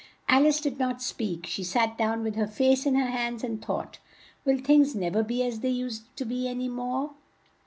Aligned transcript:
Al 0.27 0.47
ice 0.47 0.59
did 0.59 0.79
not 0.79 0.99
speak; 0.99 1.45
she 1.45 1.63
sat 1.63 1.95
down 1.95 2.23
with 2.23 2.35
her 2.35 2.47
face 2.47 2.87
in 2.87 2.95
her 2.95 3.11
hands, 3.11 3.43
and 3.43 3.61
thought, 3.63 3.99
"Will 4.45 4.57
things 4.57 4.95
nev 4.95 5.15
er 5.15 5.21
be 5.21 5.43
as 5.43 5.59
they 5.59 5.69
used 5.69 6.07
to 6.17 6.23
an 6.23 6.57
y 6.59 6.67
more?" 6.67 7.11